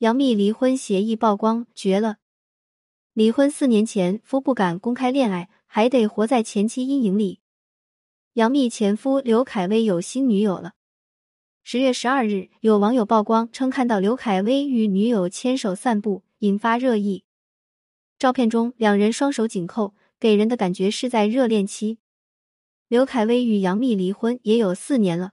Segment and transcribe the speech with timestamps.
[0.00, 2.18] 杨幂离婚协议曝光，绝了！
[3.14, 7.40] 离婚四年前夫不敢公开恋爱，还得活在前妻阴影里。
[8.34, 10.74] 杨幂前夫刘恺威有新女友了。
[11.64, 17.24] 十月十二日，有网友曝光称看到刘恺威与女友牵手散步，引发热议。
[18.18, 22.00] 照片中两人双手紧扣，给人的感觉是在热恋期。
[22.88, 25.32] 刘恺威与杨幂离婚也有四年了，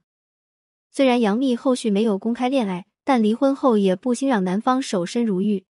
[0.90, 2.86] 虽然杨幂后续没有公开恋爱。
[3.04, 5.66] 但离婚后也不兴让男方守身如玉。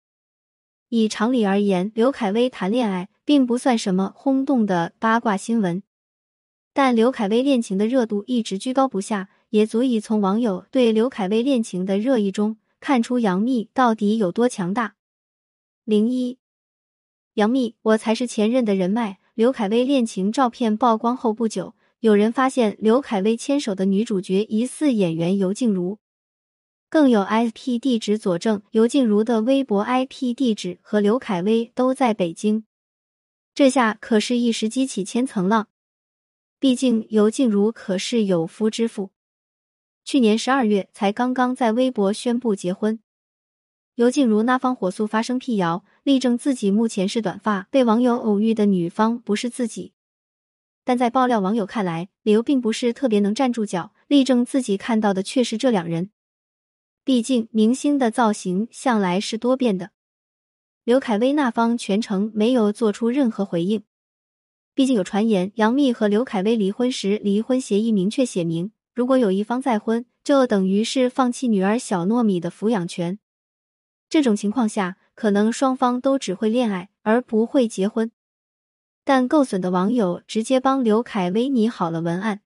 [0.88, 5.82] 以常理而言，刘恺威谈恋爱并不算什么轰动的八卦新闻，
[6.74, 14.96] 但刘恺威恋情的热度一直居高不下，也足以从网友对刘恺威恋情的热议中看出杨幂到底有多强大。
[15.84, 16.38] 零一，
[17.34, 19.18] 杨幂，我才是前任的人脉。
[19.34, 25.98] 刘恺威恋情照片曝光后不久，有人发现刘恺威牵手的女主角疑似演员尤静茹。
[26.92, 32.64] 更有 IP 地址佐证，尤静茹的微博 IP 地址和刘恺威都在北京，
[33.54, 35.68] 这下可是一时激起千层浪。
[36.60, 39.08] 毕竟尤静茹可是有夫之妇，
[40.04, 43.00] 去年十二月才刚刚在微博宣布结婚。
[43.94, 49.94] 尤静茹那方火速发声辟谣，力证自己目前是短发，被网友偶遇的女方不是自己。
[50.84, 56.10] 但在爆料网友看来，理由并不是特别能站住脚，力证自己看到的却是这两人。
[57.04, 59.90] 毕竟，明星的造型向来是多变的。
[60.84, 63.82] 刘恺威那方全程没有做出任何回应。
[64.74, 73.18] 毕竟有传言，杨幂和刘恺威离婚时，离婚协议明确写明，如果有一方再婚，就等于是放弃女儿小糯米的抚养权。
[74.08, 78.12] 这种情况下，可能双方都只会恋爱，而不会结婚。
[79.04, 82.42] 但够损的网友直接帮刘恺威拟好了文案。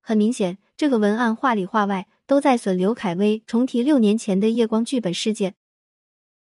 [0.00, 2.06] 很明显，这个文案话里话外。
[2.26, 5.54] 都在损刘恺威重提六年前的夜光剧本事件。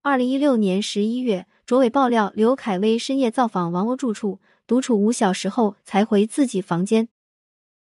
[0.02, 7.10] 二零一六年十一月，卓伟爆料刘恺威深夜造访王鸥住处，独处五小时后才回自己房间。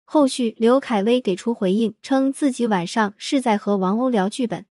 [0.03, 4.65] 后续刘恺威给出回应，称自己晚上是在和王鸥聊剧本。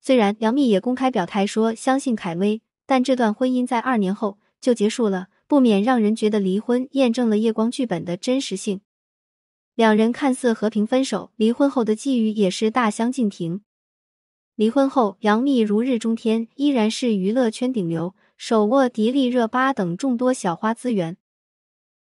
[0.00, 8.80] 虽然杨幂也公开表态说相信恺威，但这段婚姻在二年后就结束了，不免让人觉得离婚验证了夜光剧本的真实性。
[9.80, 13.62] 两人看似和平分手，离婚后的际遇也是大相径庭。
[14.54, 21.16] 离婚后，杨幂如日中天，依然是娱乐圈顶流，手握迪丽热巴等众多小花资源。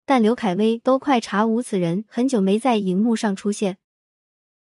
[0.07, 3.77] 但刘恺威都快查无此人，很久没在荧幕上出现。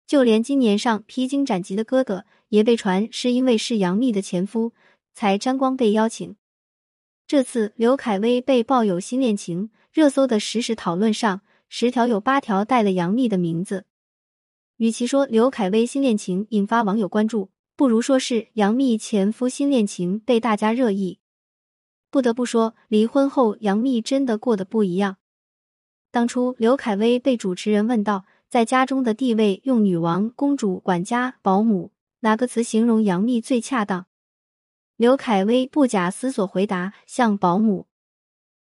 [0.07, 4.71] 就连今年上披荆斩棘的哥哥，也被传是因为是杨幂的前夫，
[5.13, 6.37] 才沾光被邀请。
[7.27, 11.41] 这次刘恺威被曝有新恋情，热搜的实时讨论上。
[11.73, 13.85] 十条有八条带了杨幂的名字，
[14.75, 21.19] 与其说刘恺威新恋情引发网友关注，不如说是杨幂前夫新恋情被大家热议。
[22.09, 25.15] 不得不说，离婚后杨幂真的过得不一样。
[26.11, 34.07] 当初刘恺威被主持人问到在家中的地位，用女王、公主、管家、保姆哪个词形容杨幂最恰当？
[34.97, 37.87] 刘恺威不假思索回答：像保姆。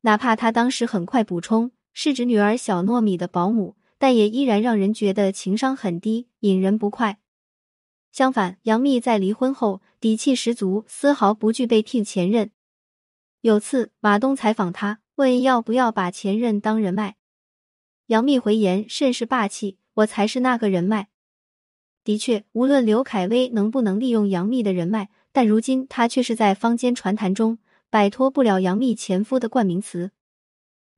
[0.01, 1.71] 哪怕他当时很快补充。
[1.93, 7.19] 是指女儿小糯米的保姆，但也依然让人觉得情商很低，引人不快。
[8.11, 12.51] 相反，杨幂在离婚后底气十足，丝毫不惧被替前任。
[13.41, 17.15] 有次马东采访她，问要不要把前任当人脉，
[18.07, 21.09] 杨幂回言甚是霸气：“我才是那个人脉。”
[22.03, 27.59] 的确，无论刘恺威能不能利用杨幂的人脉，但如今他却是在坊间传谈中
[27.89, 30.11] 摆脱不了杨幂前夫的冠名词。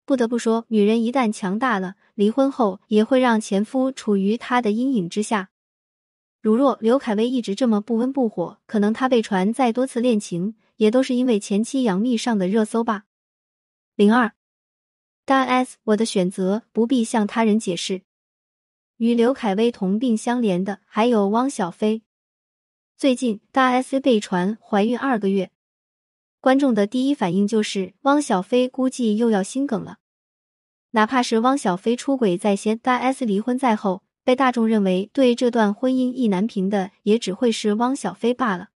[0.06, 5.50] 不得不说，女人一旦强大了，离婚后也会让前夫处于她的阴影之下。
[6.42, 13.06] 如若刘恺威一直这么不温不火，可能他被传再多次恋情，也都是因为前妻杨幂上的热搜吧。
[13.96, 14.34] 零二
[15.24, 18.02] 大 S，我的选择不必向他人解释。
[18.98, 22.02] 与刘恺威同病相怜的还有汪小菲。
[22.98, 25.53] 最近大 S 被传怀孕二个月。
[26.44, 30.00] 观众的第一反应就是汪小菲估计又要心梗了。
[30.92, 38.72] 哪怕是汪小菲出轨在先，大 S 离婚在后，被大众认为对这段婚姻意难平的，也只会是汪小菲罢了。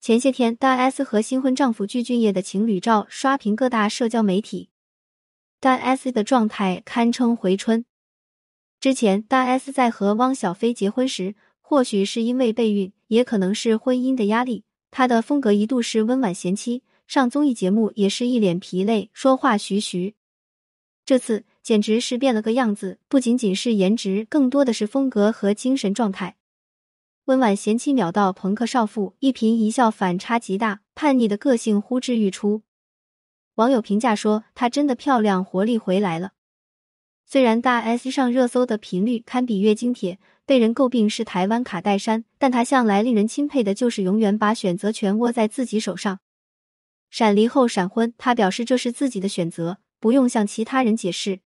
[0.00, 4.70] 前些天，大 S 和新婚丈夫具俊晔的情侣照刷屏各大社交媒体，
[5.60, 7.84] 大 S 的状态堪称回春。
[8.80, 14.64] 之前，大 S 在和汪小菲结婚时，或许是因为备孕，也可能是婚姻的压力。
[14.92, 20.14] 他的风格一度是温婉贤妻，上综艺节目也是一脸疲累，说话徐徐。
[21.06, 26.36] 这次简直是变了个样子，不仅仅是颜值，更多的是风格和精神状态。
[27.24, 32.62] 温婉贤妻秒到朋克少妇，一颦一笑反差极大，叛逆的个性呼之欲出。
[33.54, 36.32] 网友评价说：“她真的漂亮，活力回来了。”
[37.24, 46.18] 虽然大 S 上热搜的频率堪比月经帖，被人诟病是台湾卡戴珊，但她向来令人钦佩的就是永远把选择权握在自己手上。
[47.10, 51.40] 闪离后闪婚，她表示这是自己的选择，不用向其他人解释。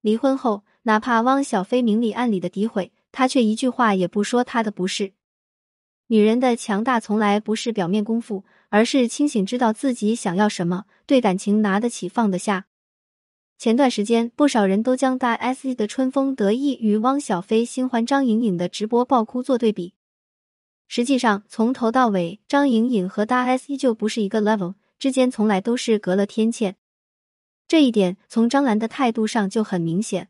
[0.00, 5.12] 离婚后，哪怕汪小菲明里暗里的诋毁，她却一句话也不说他的不是。
[6.06, 12.67] 女人的强大从来不是表面功夫，而是清醒知道自己想要什么，对感情拿得起放得下。
[13.58, 19.94] 前段时间，不少人都将大 S 的春风得意与汪小菲新欢张颖颖的直播爆哭做对比。
[20.86, 26.76] 实际上，从头到尾，张颖颖和大 S 依旧不是一个 level，之间从来都是隔了天堑。
[27.66, 30.28] 这一点从张兰的态度上就很明显。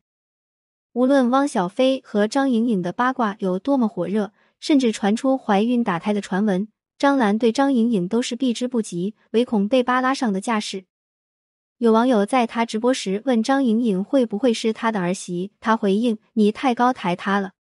[0.95, 6.67] 无论汪小菲和张颖颖的八卦有多么火热，甚至传出怀孕打胎的传闻，
[6.97, 10.87] 张兰对张颖颖都是避之不及，唯恐被扒拉上的架势。
[11.79, 17.53] 有网友在他直播时问张颖颖会不会是他的儿媳，他回应：“你太高抬他了。”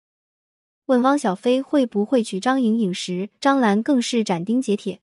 [0.87, 5.01] 问汪小菲会不会娶张颖颖时，张兰更是斩钉截铁：“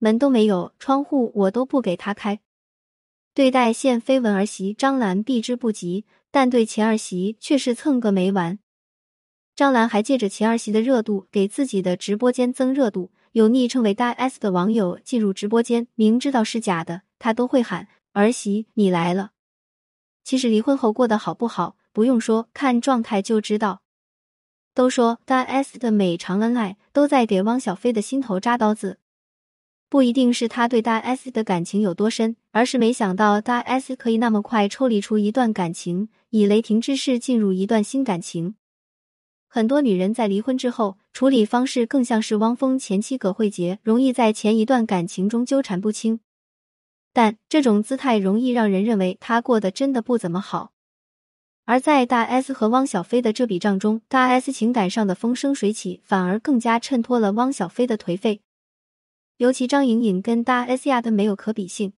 [0.00, 2.40] 门都没有，窗户我都不给他开。”
[3.34, 8.58] 对待现绯闻儿媳张兰避之不及，但对前儿媳却是蹭个没完。
[9.54, 13.10] 张兰还借着前儿媳的热度，给自己的直播间增热度。
[13.32, 17.88] 有昵称为大 S 的网友进入直播间，明知道是假的，他都会喊。
[18.14, 19.32] 儿媳，你来了。
[20.22, 23.82] 其实离婚后过得好不好，不用说，看状态就知道。
[24.72, 29.00] 都说大 S 的每场恩爱都在给汪小菲的心头扎刀子，
[29.88, 38.54] 不一定是他对大 S 的感情有多深，而是没想到大 S 可以那么快抽离出一段感情，以雷霆之势进入一段新感情。
[39.48, 46.20] 很多女人在离婚之后，处理方式更像是汪峰前妻葛慧杰，容易在前一段感情中纠缠不清。
[47.14, 50.72] 但这种姿态容易让人认为他过得真的不怎么好，
[51.64, 58.42] 而在大 S 和汪小菲的这笔账中，大 S 情感上的风生水起，反而更加衬托了汪小菲的颓废。
[59.36, 61.92] 尤其张颖颖跟大 S 压的没有可比性。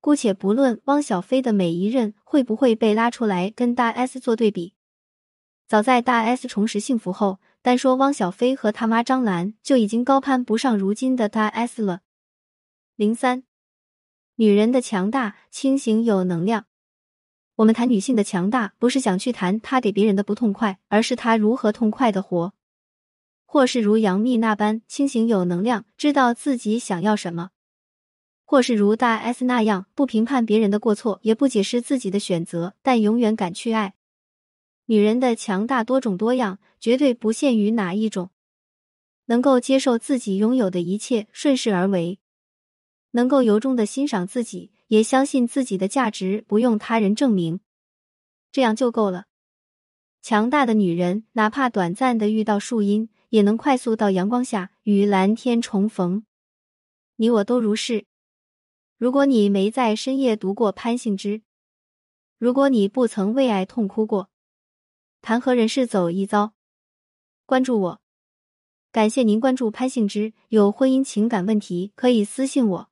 [0.00, 4.74] 姑且不论汪小菲的每一任会不会被拉出来跟大 S 做对比，
[5.66, 12.02] 早在大 S 重拾幸福后，单说汪小菲和他妈张兰就已经高攀不上如今的大 S 了。
[12.94, 13.47] 零三。
[14.40, 16.66] 女人的强大，清醒有能量。
[17.56, 22.54] 我们谈女性的强大，不是想去谈她给别人的不痛快，而是她如何痛快的活，
[23.44, 27.48] 或是如杨幂那般清醒有能量，知道自己想要什么；
[28.44, 33.94] 或是如大 S 那样不评判别人的过错，也不解释自己的选择，但永远敢去爱。
[34.86, 38.30] 女人的强大多种多样，绝对不限于哪一种，
[39.24, 42.20] 能够接受自己拥有的一切，顺势而为。
[43.18, 47.58] 能够由衷的欣赏自己，也相信自己的价值不用他人证明，
[48.52, 49.24] 这样就够了。
[50.22, 56.24] 强大的女人，哪怕短暂的遇到树荫，也能快速到阳光下与蓝天重逢。
[57.16, 58.06] 你我都如是。
[58.96, 61.42] 如果你没在深夜读过潘幸之，
[62.38, 64.30] 如果你不曾为爱痛哭过，
[65.20, 66.52] 谈何人世走一遭？
[67.46, 68.00] 关注我，
[68.92, 70.32] 感谢您关注潘幸之。
[70.50, 72.88] 有婚姻情感问题可以私信我。